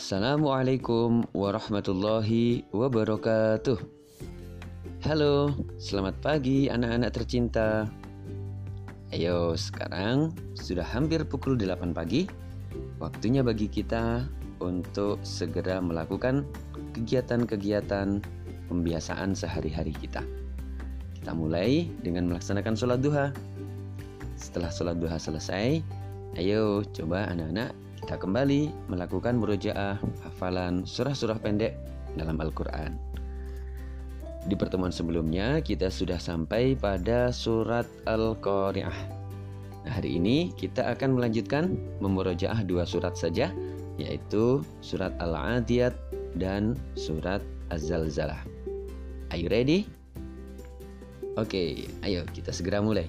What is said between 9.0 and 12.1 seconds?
Ayo, sekarang sudah hampir pukul 8